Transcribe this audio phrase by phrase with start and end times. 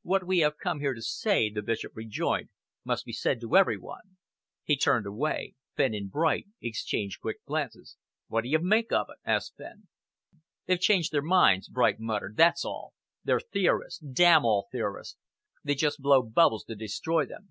[0.00, 2.48] "What we have come here to say," the Bishop rejoined,
[2.82, 4.16] "must be said to every one."
[4.64, 5.52] He turned away.
[5.76, 7.98] Fenn and Bright exchanged quick glances.
[8.28, 9.88] "What do you make of it?" asked Fenn.
[10.64, 12.94] "They've changed their minds," Bright muttered, "that's all.
[13.22, 14.00] They're theorists.
[14.00, 15.18] Damn all theorists!
[15.62, 17.50] They just blow bubbles to destroy them.